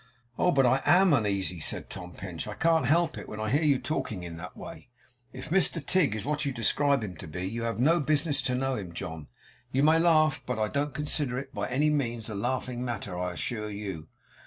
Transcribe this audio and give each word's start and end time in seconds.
'Oh, 0.39 0.49
but 0.49 0.65
I 0.65 0.81
AM 0.87 1.13
uneasy,' 1.13 1.59
said 1.59 1.87
Tom 1.91 2.13
Pinch; 2.13 2.47
'I 2.47 2.55
can't 2.55 2.87
help 2.87 3.19
it, 3.19 3.29
when 3.29 3.39
I 3.39 3.51
hear 3.51 3.61
you 3.61 3.77
talking 3.77 4.23
in 4.23 4.37
that 4.37 4.57
way. 4.57 4.89
If 5.31 5.51
Mr 5.51 5.79
Tigg 5.85 6.15
is 6.15 6.25
what 6.25 6.43
you 6.43 6.51
describe 6.51 7.03
him 7.03 7.15
to 7.17 7.27
be, 7.27 7.47
you 7.47 7.61
have 7.65 7.79
no 7.79 7.99
business 7.99 8.41
to 8.49 8.55
know 8.55 8.73
him, 8.73 8.93
John. 8.93 9.27
You 9.71 9.83
may 9.83 9.99
laugh, 9.99 10.41
but 10.43 10.57
I 10.57 10.69
don't 10.69 10.95
consider 10.95 11.37
it 11.37 11.53
by 11.53 11.69
any 11.69 11.91
means 11.91 12.29
a 12.31 12.33
laughing 12.33 12.83
matter, 12.83 13.15
I 13.15 13.33
assure 13.33 13.69
you. 13.69 14.07